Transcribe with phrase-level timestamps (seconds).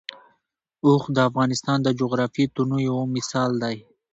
[0.85, 3.77] اوښ د افغانستان د جغرافیوي تنوع یو مثال دی.